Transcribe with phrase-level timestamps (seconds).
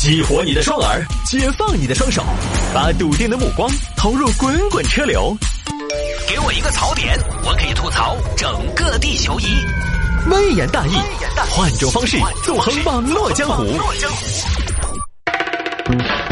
[0.00, 2.24] 激活你的双耳，解放你的双手，
[2.72, 5.36] 把笃定的目光投入滚滚车流。
[6.26, 9.44] 给我一个槽点，我可以吐槽整个地球仪。
[10.30, 10.92] 微言大义，
[11.50, 13.62] 换种方式纵横网络江湖。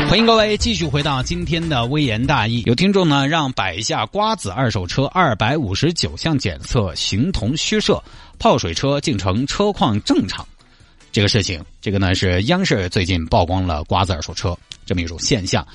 [0.09, 2.63] 欢迎各位继续回到今天的微言大义。
[2.65, 8.03] 有听众呢让摆下瓜子二手车二百五十九项检测形同虚设，
[8.39, 10.43] 泡水车竟成车况正常。
[11.11, 15.67] 这个事情，这个呢是央视最近曝光了瓜子二手车这么一种现象，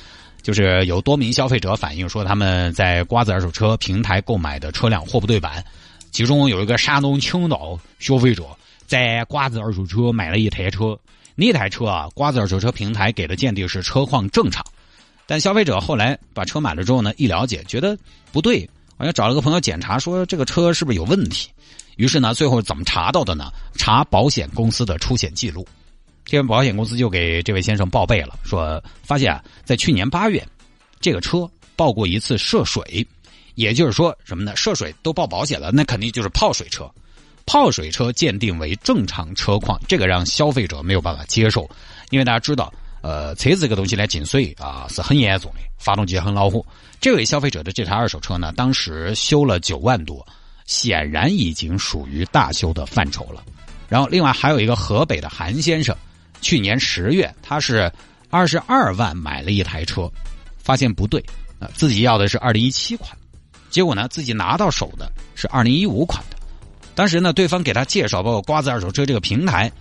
[0.41, 5.63] 就是有多名消费者反映说他们在瓜子二手车平台购买的车辆货不对版，
[6.11, 8.45] 其中有一个山东青岛消费者
[8.85, 10.97] 在瓜子二手车买了一台车，
[11.35, 14.63] 那台车啊瓜子二手车平台给的鉴定是车况正常，
[15.25, 17.97] 但消费者后来把车买了之后呢，一了解觉得
[18.31, 21.49] 不对，好像找了个朋友检查说这个车是不是有问题。
[21.95, 23.51] 于是呢，最后怎么查到的呢？
[23.75, 25.67] 查保险公司的出险记录，
[26.25, 30.43] 这边保险公司就给这位先生报备了，说发现啊，在去年八月，
[30.99, 33.05] 这个车报过一次涉水，
[33.55, 34.55] 也就是说什么呢？
[34.55, 36.89] 涉水都报保险了，那肯定就是泡水车，
[37.45, 41.69] 泡水车鉴定为正常车况，这个让消费者没有办法接受，
[42.09, 46.65] 因为大家知道，呃，车子这个东西呢进水啊是很严重的，发动机很恼火。
[46.99, 50.25] 这位消费者的这台二手车呢，当时修了九万多。
[50.65, 53.43] 显然已经属于大修的范畴了。
[53.89, 55.95] 然后，另外还有一个河北的韩先生，
[56.41, 57.91] 去年十月他是
[58.29, 60.11] 二十二万买了一台车，
[60.57, 61.23] 发现不对，
[61.59, 63.15] 啊，自己要的是二零一七款，
[63.69, 66.37] 结果呢自己拿到手的是二零一五款的。
[66.95, 69.71] 当时呢，对方给他介绍，包括瓜子二手车这个平台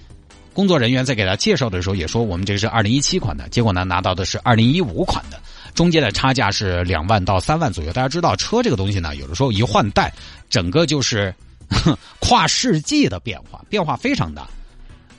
[0.53, 5.41] 工作人员在给他介绍的时候也说，我们这个是二零一七款的，结果呢拿到的是二零一五款的。
[5.75, 7.92] 中间的差价是两万到三万左右。
[7.92, 10.12] 大家知道车这个东西呢，有的时候一换代，
[10.51, 11.34] 整个就是
[12.20, 14.47] 跨世纪的变化，变化非常大。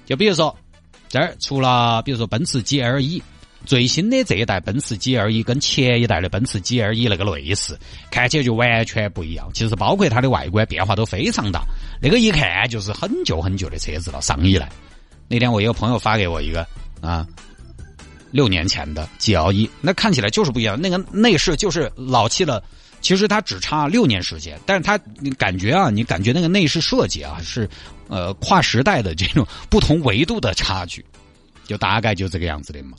[0.05, 0.55] 就比如说
[1.09, 3.21] 这儿出了，比如说奔驰 GLE
[3.65, 7.79] 最新的这一代奔驰 GLE 跟前一代的奔驰 GLE 那个类似，
[8.11, 9.49] 看起来就完全不一样。
[9.53, 11.63] 其实包括它的外观变化都非常大，
[12.01, 14.21] 那个一看就是很旧很旧的车子了。
[14.21, 14.69] 上一代
[15.29, 16.67] 那天我一个朋友发给我一个
[17.01, 17.25] 啊。
[18.33, 20.81] 六年前的 G L 一，那看起来就是不一样。
[20.81, 22.61] 那个内饰就是老气了，
[22.99, 27.69] 其实它只差六年时间，但是它你感觉啊，你感觉那个内饰设计啊是
[28.07, 31.05] 呃跨时代的这种不同维度的差距，
[31.67, 32.97] 就大概就这个样子的嘛。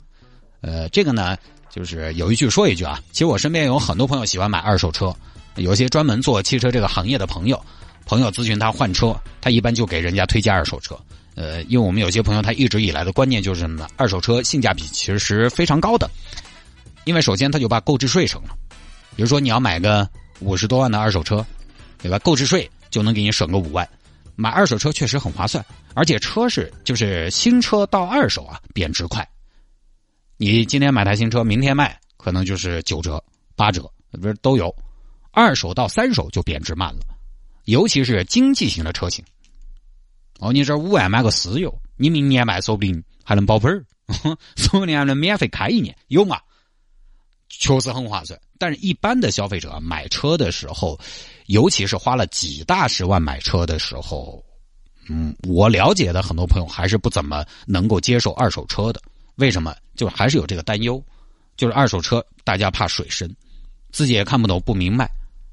[0.61, 1.35] 呃，这个呢
[1.69, 5.13] 就是有一句说一句啊，其实我身边有很多朋友喜欢买二手车，
[5.57, 7.61] 有些专门做汽车这个行业的朋友，
[8.05, 10.97] 朋友咨询他换车，他一般就给人家推荐二手车。
[11.35, 13.87] 呃，因为我们有些朋友他一直以来的观念就是什么呢？
[13.97, 16.09] 二手车性价比其实是非常高的，
[17.03, 18.57] 因为首先他就把购置税省了，
[19.15, 20.09] 比如说你要买个
[20.39, 21.45] 五十多万的二手车，
[22.01, 22.17] 对吧？
[22.19, 23.87] 购置税就能给你省个五万，
[24.35, 25.63] 买二手车确实很划算，
[25.93, 29.27] 而且车是就是新车到二手啊贬值快，
[30.37, 33.21] 你今天买台新车，明天卖可能就是九折
[33.57, 33.91] 八折，
[34.21, 34.73] 不是都有，
[35.31, 37.01] 二手到三手就贬值慢了，
[37.65, 39.21] 尤其是经济型的车型。
[40.39, 43.85] 哦，你这五万买个私有，你明年卖说不定还能保本儿，
[44.57, 46.39] 说不定还能免费开一年，有嘛？
[47.49, 48.39] 确实很划算。
[48.57, 50.99] 但是，一般的消费者买车的时候，
[51.47, 54.43] 尤其是花了几大十万买车的时候，
[55.09, 59.01] 嗯，我了解的很多朋友还是不怎么能够接受二手车的。
[59.35, 59.75] 为什么？
[59.95, 61.01] 就还是有这个担忧，
[61.57, 63.33] 就是二手车大家怕水深，
[63.91, 65.09] 自己也看不懂不明白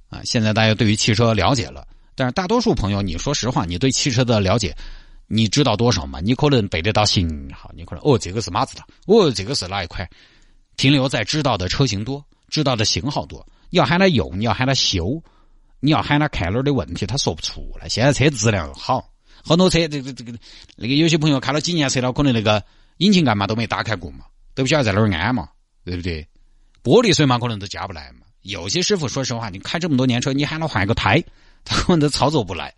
[0.09, 0.21] 啊。
[0.25, 1.87] 现在大家对于汽车了解了。
[2.15, 4.77] 但是大多数朋友，你说实话，你对汽车的了解，
[5.27, 6.21] 你知道多少嘛？
[6.21, 10.09] 你可能背得到型号，你可能哦，这个是马自达，哦，这个是哪一款？
[10.77, 13.47] 停留在知道的车型多，知道的型号多。
[13.71, 15.23] 你要喊他用，你要喊他修，
[15.81, 17.89] 你要喊他看哪儿的问题，他说不出来。
[17.89, 19.11] 现在车质量好，
[19.45, 20.33] 很多车这个这个
[20.77, 22.63] 那个有些朋友开了几年车了，可能那个
[22.99, 25.49] 引擎盖嘛都没打开过嘛，都不晓得在哪儿安嘛，
[25.85, 26.27] 对不对？
[26.83, 28.27] 玻璃水嘛可能都加不来嘛。
[28.43, 31.23] 有些师傅说实话，你开这么多年车，你喊他换个胎。
[31.65, 32.73] 他们都操作不来，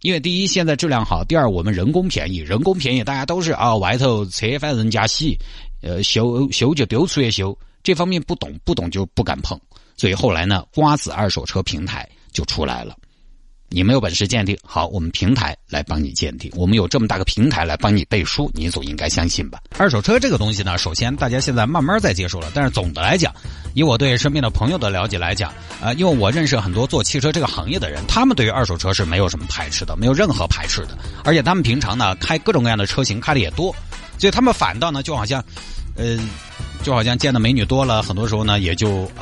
[0.00, 5.38] 因为第一现在质量好，第二我们人工便宜，人工便宜大家都是啊外头车反人家洗，
[5.82, 9.58] 呃修修就丢出去修，这方面不懂不懂就不敢碰，
[9.96, 12.96] 所以后来呢瓜子二手车平台就出来了。
[13.74, 16.52] 你没有本事鉴定，好，我们平台来帮你鉴定。
[16.54, 19.58] 我们有这么大个平台来帮你背书，你总应该相信吧？
[19.78, 23.34] 二手车这个东西呢，首先大家现在慢慢在接受了，但是总的来讲，
[23.72, 33.74] 以我对身边的朋友的了解来讲，呃，因为我认识很多做汽车这个行业的人，他们对于二手车是没有什么排斥的，没有任何排斥的，而且他们平常呢开各种各样的车型开的也多，
[34.18, 35.42] 所以他们反倒呢就好像，
[35.96, 36.18] 呃，
[36.82, 39.10] 就好像见的美女多了，很多时候呢也就。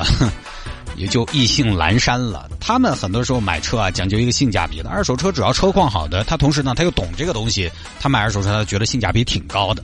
[1.01, 2.47] 也就意兴阑珊了。
[2.61, 4.91] 他们很多时候买车啊，讲究一个性价比的。
[4.91, 9.83] 二手车主要车况好的，他同时呢他又懂这个东西，他买二手车他觉得性价比挺高的，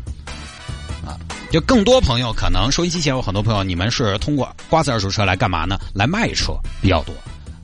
[1.06, 1.16] 啊，
[1.50, 5.78] 就更多朋友可能收音机前有很多朋友，你们是通过瓜子二手车来干嘛呢？
[5.94, 6.52] 来卖车
[6.82, 7.14] 比较多。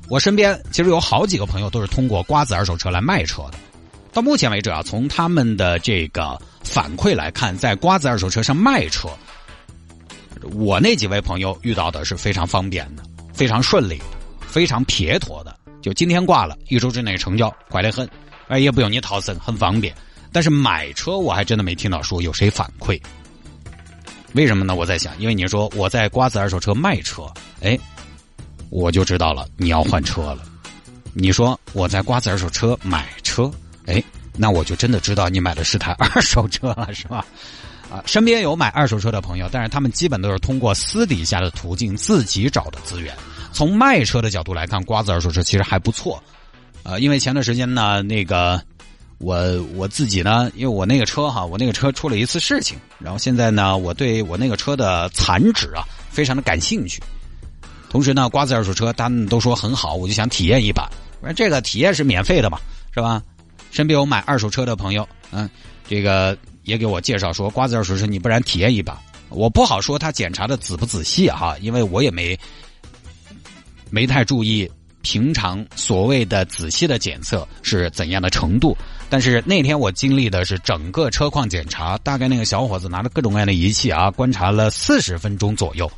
[0.08, 3.58] 我身边其实有好几个朋友都是通过瓜子二手车来卖车的。
[4.14, 9.08] 到目前为止啊，从他们的这个反馈来看，在瓜子二手车上卖车，
[10.54, 13.02] 我那几位朋友遇到的是非常方便的、
[13.32, 14.00] 非常顺利、
[14.40, 15.56] 非常撇脱的。
[15.80, 18.08] 就今天挂了，一周之内成交，快得很，
[18.48, 19.94] 哎，也不用你逃生，很方便。
[20.30, 23.00] 但是买车我还真的没听到说有谁反馈。
[24.34, 24.74] 为什么呢？
[24.74, 27.24] 我在想，因为你说我在瓜子二手车卖车，
[27.60, 27.78] 哎，
[28.70, 30.38] 我就知道了你要换车了。
[31.12, 33.50] 你说我在瓜子二手车买车。
[33.86, 34.00] 哎，
[34.36, 37.26] 那我就真的知道你买的是台二手车了，是吧？
[37.92, 43.14] 啊，身边有买二手车的朋友，但是他们基本都是通过私底下的途径自己找的资源。
[43.52, 46.22] 从卖车的角度来看，瓜子二手车其实还不错。
[46.84, 48.58] 呃，因为前段时间呢，那个
[49.18, 56.98] 我我自己呢，因为我那个车哈，我那个车出了一次事情，然后现在呢，我对我那个车的残值啊，非常的感兴趣。
[57.90, 60.88] 同时呢，瓜子二手车他们都说很好，我就想体验一把。
[61.20, 62.58] 我说这个体验是免费的嘛，
[62.94, 63.22] 是吧？
[63.70, 65.48] 身边有买二手车的朋友，嗯，
[65.86, 69.00] 这个也给我介绍说，瓜子二手车你不然体验一把。
[69.28, 72.38] 我不好说他检查的仔不仔细哈，因为我也没
[73.90, 74.70] 没太注意
[75.00, 78.76] 平常所谓的仔细的检测是怎样的程度。
[79.08, 85.90] 但是那天我经历的是整个车况检查，大概那个小伙子拿着各种各样的仪器啊，观察了四十分钟左右。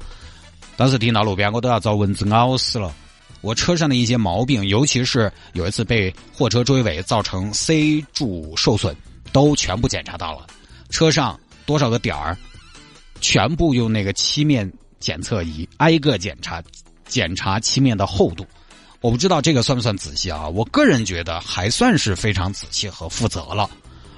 [0.76, 2.94] 当时听到路边，我都要遭蚊子咬死了。
[3.40, 8.96] 我车上的一些毛病，尤其是有一次被货车追尾造成 C 柱受损，
[9.34, 10.46] 都全部检查到了。
[10.90, 12.38] 车上多少个点儿，
[13.20, 16.62] 全部用那个漆面检测仪挨个检查，
[17.04, 18.46] 检查漆面的厚度。
[19.00, 20.48] 我不知道这个算不算仔细啊？
[20.48, 23.68] 我个人觉得还算是非常仔细和负责了。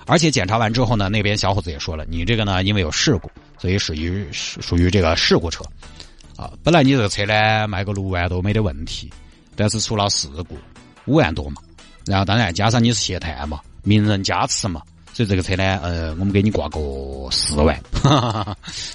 [0.07, 5.65] 而且检查完之后呢，那边小伙子也说了，你这个呢因为有事故，所以属于属于这个事故车。
[6.37, 9.11] 啊，本来你这个车呢卖个六万多没得问题，
[9.57, 10.59] 但是出了事故
[11.07, 11.63] 五万多嘛，
[12.05, 14.83] 然后当然加上你是谢探嘛，名人加持嘛，
[15.17, 16.79] 所以这个车呢，呃，我们给你挂个
[17.31, 17.75] 四万，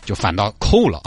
[0.05, 1.01] 就反倒扣了，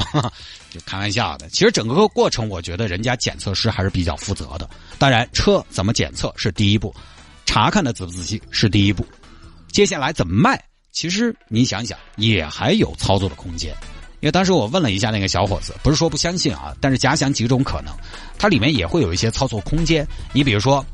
[0.72, 1.48] 就开玩笑的。
[1.50, 4.68] 其实整个过程，我觉得人家检测师还是比较负责的。
[4.98, 6.92] 当然，车怎么检测是第一步，
[7.46, 9.06] 查看的仔不仔细是第一步，
[9.70, 13.72] 接下来怎么卖，其实你想想也还有操作的空间。
[14.18, 17.94] 因为当时我问了一下那个小伙子，不是说不相信啊，但是假想几种可能，
[18.36, 20.04] 它里面也会有一些操作空间。
[20.32, 20.84] 你比如说，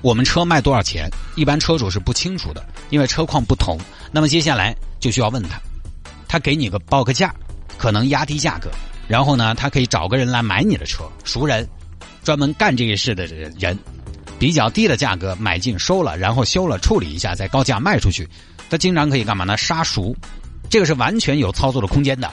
[0.00, 3.78] 我们车卖多少钱，一般车主是不清楚的，因为车况不同。
[4.12, 5.60] 那么接下来就需要问他，
[6.28, 7.34] 他给你个报个价，
[7.76, 8.70] 可能压低价格，
[9.08, 11.68] 然后呢，他可以找个人来买你的车，熟人，
[12.22, 13.78] 专门干这个事的人，
[14.38, 18.28] 比较低的价格买进收了，然后修了处理一下，再高价卖出去。
[18.70, 19.56] 他经常可以干嘛呢？
[19.56, 20.14] 杀熟。
[20.70, 22.30] 这个是完全有操作的空间的。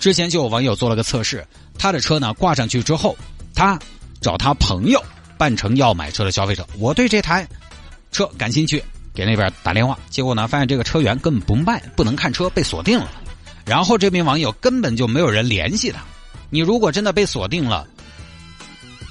[0.00, 1.46] 之前就有网友做了个测试，
[1.78, 3.16] 他的车呢挂上去之后，
[3.54, 3.78] 他
[4.20, 5.04] 找他朋友
[5.38, 7.48] 扮成要买车的消费者，我对这台
[8.10, 8.82] 车感兴趣，
[9.14, 13.08] 给那边打电话，结果呢发现这个车源根本不卖，不能看车，被锁定了。
[13.64, 16.00] 然后这名网友根本就没有人联系他。
[16.50, 17.86] 你如果真的被锁定了，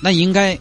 [0.02, 0.58] 那应该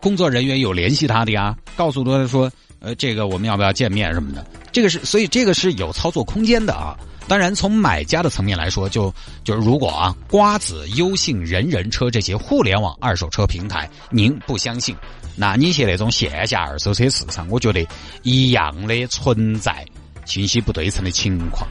[0.00, 4.46] 工作人员有联系他的呀，告诉他说，呃，这个我们要不要见面什么的。
[4.72, 6.98] 这个是，所以这个是有操作空间的啊。
[7.28, 14.94] 当然，从买家的层面来说，就就是如果啊，瓜子、优信、人人车这些互联网二手车平台，您不相信，
[15.34, 17.84] 那你去那种线下二手车市场，我觉得
[18.22, 19.84] 一样的存在
[20.24, 21.68] 信息不对称的情况。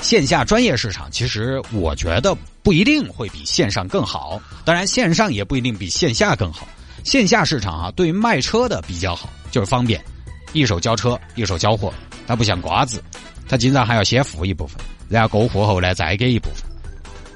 [0.00, 4.40] 线下专业市场，其实我觉得不一定会比线上更好。
[4.64, 6.66] 当然，线上也不一定比线下更好。
[7.04, 10.02] 线下市场啊，对于卖车的比较好，就是方便，
[10.54, 11.92] 一手交车，一手交货，
[12.26, 13.04] 它不像瓜子，
[13.46, 14.78] 它经常还要先付一部分。
[15.08, 16.62] 然后过户后呢，再给一部分。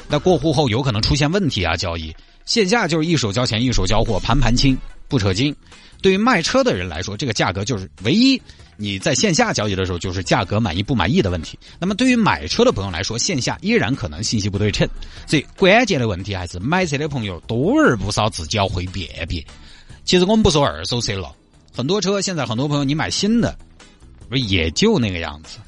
[0.09, 2.15] 那过户后有可能出现问题啊，交易
[2.47, 5.55] 线下就是一手交钱一手交货，盘盘清不扯筋。
[6.01, 8.41] 对于卖车的人来说，这个价格就是唯一
[8.77, 11.59] 你在线下交易的时候就是价格满意不满意的问题。
[11.79, 14.89] 那么对于买车的朋友来说，线下依然可能信息不对称。
[15.27, 19.45] 所以关键的问题还是买车的朋友多而不少，自己要会辨别。
[20.05, 21.35] 其实我们不说二手车了，
[21.75, 23.59] 很多车现在很多朋友你买新的，
[24.29, 25.59] 不也就那个样子。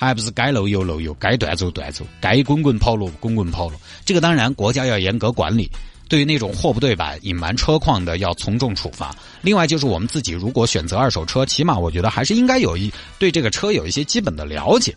[0.00, 3.76] 还不是该漏油漏油，该断走断走，该滚滚跑路滚滚跑路。
[4.02, 5.70] 这个当然国家要严格管理，
[6.08, 9.14] 对于那种货不对版、隐瞒车况的要从重处罚。
[9.42, 14.96] 另外就是我们自己如果选择二手车，起码我觉得还是应该有一对这个车有一些基本的了解，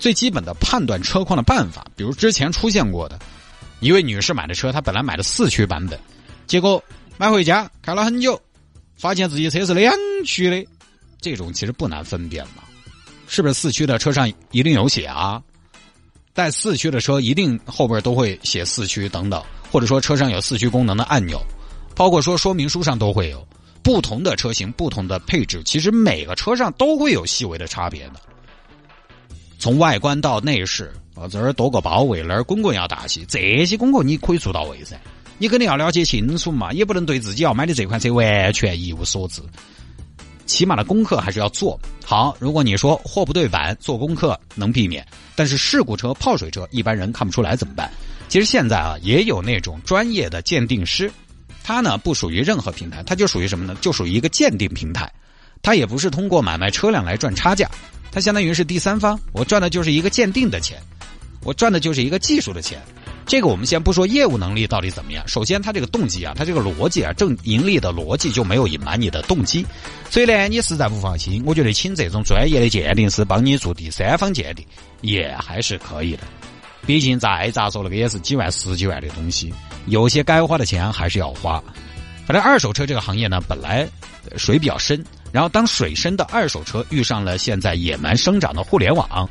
[0.00, 1.86] 最基本的判断车况的办法。
[1.94, 3.16] 比如之前出现过的
[3.78, 5.96] 一位女士买的车，她本来买的四驱版本，
[6.48, 6.82] 结果
[7.16, 8.42] 买回家开了很久，
[8.96, 9.94] 发现自己车是两
[10.26, 10.68] 驱的，
[11.20, 12.64] 这种其实不难分辨嘛。
[13.30, 15.40] 是不是四驱的车上一定有写啊？
[16.34, 21.40] 带四驱的车一定后边都会写四驱等等，或者说车上有四驱功能的按钮，
[21.94, 23.46] 包括说说明书上都会有。
[23.84, 28.14] 不同的车型、不同的配置，其实每个车上都会有细微的差别的。
[29.60, 35.00] 从外观到内饰，啊这儿多个包围，那儿滚滚要大气，这些功课你可以做到位噻。
[35.38, 39.40] 你肯定要了解清楚嘛，也不能对自己要买的这款车完全一无所知。
[40.50, 42.36] 起码的功课还是要做好。
[42.40, 47.88] 如果你说货不对版，做功课能避免，但是事故车、泡水车，一般人看不出来怎么办？
[48.28, 51.08] 其实现在啊，也有那种专业的鉴定师，
[51.62, 53.76] 他呢不属于任何平台，他就属于什么呢？
[53.80, 55.08] 就属于一个鉴定平台，
[55.62, 57.70] 他也不是通过买卖车辆来赚差价，
[58.10, 60.82] 他相当于是第三方，我赚的就是一个鉴定的钱，
[61.44, 62.82] 我赚的就是一个技术的钱。
[63.30, 69.64] 这个我们先不说业务能力到底怎么样，首先他这个动机啊，他这个逻辑啊，正盈利的逻辑就没有隐瞒你的动机，
[70.10, 74.66] 所以呢，你实在不放心，我觉得请这种专业的鉴定师帮你做第三方鉴定
[75.00, 76.24] 也还是可以的。
[76.84, 79.54] 毕竟再咋说那个也是几万、十几万的东西，
[79.86, 81.62] 有些该花的钱还是要花。
[82.26, 83.88] 反正二手车这个行业呢，本来
[84.38, 89.30] 水比较深，然后当水深的二手车遇上了现在野蛮生长的互联网，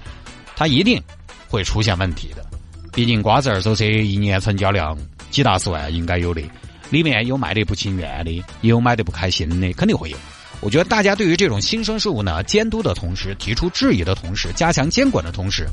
[0.55, 1.03] 它一定
[1.49, 2.45] 会出现问题的。
[2.93, 4.97] 毕竟瓜子二手车一年成交量
[5.29, 6.41] 几大十万应该有的，
[6.89, 8.31] 里面有卖的不情愿的，
[8.61, 10.17] 也有买的不开心的，肯定会有。
[10.61, 15.65] 我觉得大家对于这种新生事物呢，监督的同时，提出质疑的同时，加强监管的同时，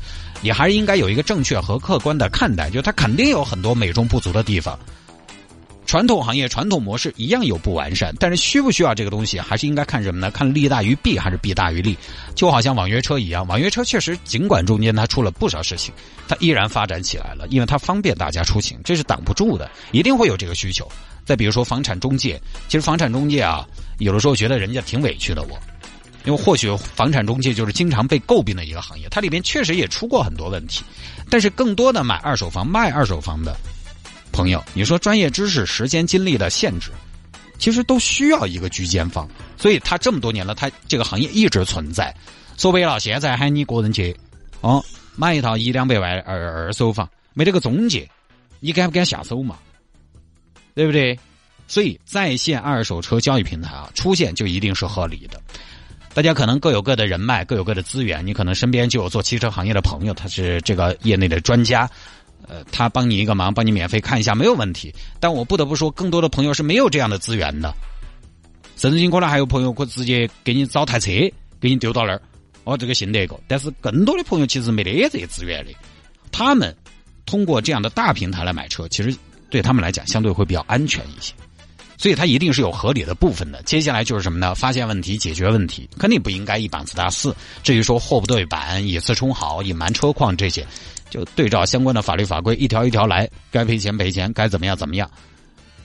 [0.42, 4.78] 也还是应该有一个正确和客观的看待，就它肯定有很多美中不足的地方。
[5.96, 10.30] 传统行业、传统模式一样有不完善，但是需不需要这个东西，还是应该看什么呢？
[10.30, 11.96] 看利大于弊还是弊大于利？
[12.34, 15.94] 就好像网约车一样，网约车确实尽管中间它出了不少事情，
[16.28, 20.86] 它依然发展起来了，因为它方便大家出行，这是挡不住的，一定会有这个需求。
[21.24, 22.38] 再比如说房产中介，
[22.68, 25.58] 其实房产中介啊，有的时候觉得人家挺委屈的，我，
[26.26, 30.84] 因为或许房产中介就是经常被诟病的一个行业，它里面确实也出过很多问题，
[31.30, 33.56] 但是更多的买二手房、卖二手房的。
[34.36, 36.90] 朋友，你说专业知识、时间、精力的限制，
[37.58, 39.26] 其实都需要一个居间方，
[39.56, 42.14] 所以他这么多年了，他这个行业一直存在。
[42.58, 44.14] 说白了，现在喊你个人去，
[44.60, 44.84] 哦，
[45.16, 48.06] 买一套一两百万二二手房，没得个中介，
[48.60, 49.56] 你敢不敢下手嘛？
[50.74, 51.18] 对不对？
[51.66, 55.40] 所以在线二手车交易平台啊，出现就一定是合理的。
[56.12, 61.90] 大家可能各有各的人脉，各有各的资源，你可能身边就有做汽车行业的朋友，他是这个业内的专家。
[62.48, 64.94] 呃，他帮你一个忙，帮你免费看一下没有问题。
[65.18, 67.74] 但我不得不说，更多的朋友是没有这样的资源的。
[68.76, 71.10] 甚至可能还有朋友会直接给你找台车，
[71.58, 72.20] 给你丢到那儿，
[72.64, 73.40] 哦，这个信得过。
[73.48, 75.72] 但是更多的朋友其实没得这些资源的。
[76.30, 76.76] 他们
[77.24, 79.16] 通过这样的大平台来买车，其实
[79.50, 81.32] 对他们来讲相对会比较安全一些。
[81.98, 83.62] 所以它一定是有合理的部分的。
[83.62, 84.54] 接下来就是什么呢？
[84.54, 87.34] 发现问题，解决问题，肯定不应该一棒子打死。
[87.62, 90.66] 至于说货不对板、以次充好、隐瞒车况这些。
[91.08, 95.08] 就对照相关的法律法规一条一条来，该赔钱赔钱，该怎么样怎么样。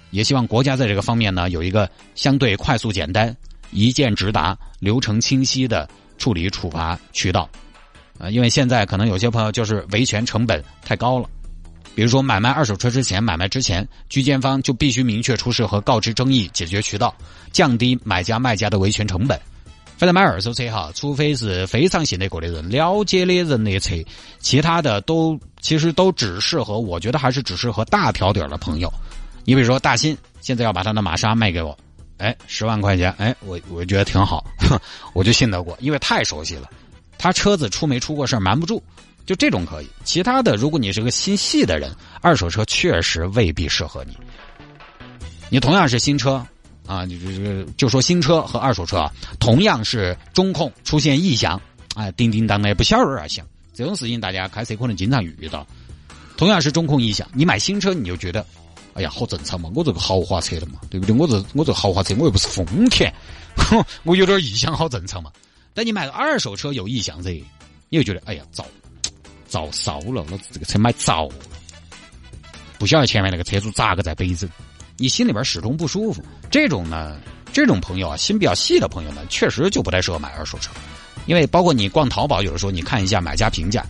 [0.10, 3.34] 也希望国家在这个方面呢有一个相对快速简单、
[3.72, 5.88] 一键直达、流程清晰的
[6.18, 7.48] 处理处罚渠道。
[8.18, 11.30] 啊，因为现在可能有些朋友就是维权成本太高了。
[11.94, 17.14] 比如说买卖二手车之前，买卖之前，居间方就必须明确出示和告知争议解决渠道，
[17.52, 19.40] 降低买家卖家的维权成本。
[19.98, 23.96] 反正买二手车哈，除非是非常信得过的人、了解的人的车，
[24.40, 28.92] 其他的都其实都只适合，我觉得还是只适合大条点的朋友。
[29.44, 31.78] 你比如说大新现在要把他的玛莎卖给我，
[32.18, 34.44] 哎，十万块钱，哎，我我觉得挺好，
[35.14, 36.68] 我就信得过，因为太熟悉了。
[37.20, 38.82] 他车子出没出过事瞒不住，
[39.26, 39.88] 就这种可以。
[40.04, 44.16] 其他的，如果你是个心细的人，二手车确实未必适合你。
[45.50, 46.46] 你同样是新车。
[46.88, 49.10] 啊，你这个就说新车和二手车啊，
[49.40, 51.62] 同样是中控出现异响，
[51.96, 55.66] 哎，叮叮当的不小儿响，这种事情大家开车可能经常遇到。
[56.36, 58.46] 同样是中控异响，你买新车你就觉得，
[58.94, 61.16] 哎呀，好正常嘛，我这个豪华车的嘛，对不对？
[61.16, 63.14] 我这我这豪华车我又不是丰田，
[64.04, 65.32] 我有点异响好正常嘛。
[65.74, 67.42] 但你买个二手车有异响噻，
[67.88, 68.66] 你就觉得，哎呀，糟
[69.52, 71.36] 糟烧了，老子这个车买早了，
[72.80, 74.48] 不晓得前面那个车主咋个在背着。
[74.96, 77.20] 你心里边始终不舒服，这种呢，
[77.52, 80.72] 这种朋友啊，心比较细的朋友呢，确实就不太适合买二手车，
[81.26, 83.86] 因为包括你逛淘宝，有的时候你看一下买家评价，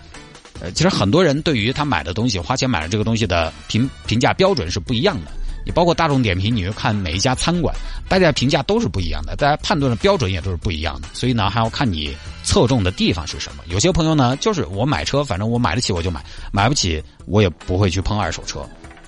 [0.59, 5.31] 呃，其实很多人对于他买的东西，花钱买的这个东西的评评价标准是不一样的。
[5.65, 7.75] 你包括大众点评，你去看每一家餐馆，
[8.09, 11.07] 大家评价都是不一样的，大家判断的标准也都是不一样的。
[11.13, 13.63] 所以呢，还要看你侧重的地方是什么。
[13.67, 18.67] 有些朋友呢，就是我买车，反正我买得起我就买，买不起我也不会去碰二手车。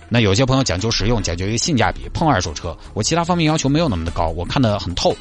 [0.09, 5.15] 那有些朋友讲究实用，讲究一个性价比，碰二手车，我其他方面要求没有那么的高，我看得很透。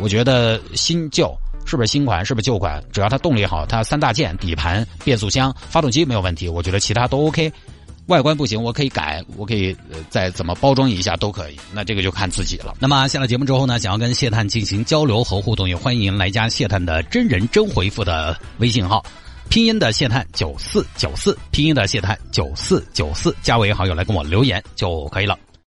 [0.00, 1.34] 我觉得新旧
[1.64, 7.50] 是不是新款，是不是旧款，只要它动力好，它三大件、底盘、变速箱、发动机没有问题，我觉得其他都 OK。
[8.08, 9.76] 外观不行，我可以改，我可以
[10.10, 11.56] 再怎么包装一下都可以。
[11.72, 12.74] 那这个就看自己了。
[12.80, 19.04] 那么下了节目之后呢，想要跟谢探进行交流和互动，也欢迎来加谢探的真人真回复的微信号，
[19.50, 25.38] 拼音的谢探九四九四，拼音的谢探九四九四，加为好友来跟我留言就可以了。